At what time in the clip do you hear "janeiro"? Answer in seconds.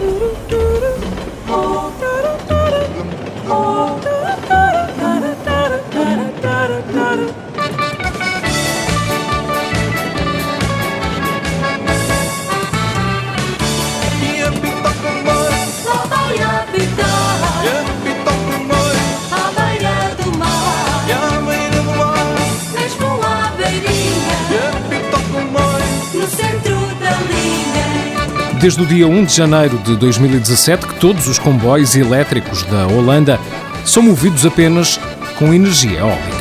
29.34-29.78